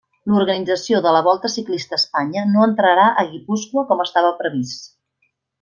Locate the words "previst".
4.45-4.95